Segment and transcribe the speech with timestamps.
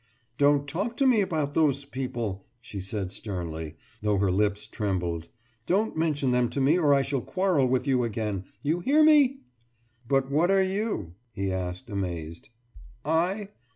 [0.39, 5.29] «»Don't talk to me about those people,« she said sternly, though her lips trembled.
[5.67, 8.45] »Don't mention them to me or I shall quarrel with you again.
[8.63, 9.41] You hear me?«
[10.07, 12.49] »But what are you?« he asked amazed.
[13.05, 13.49] »I?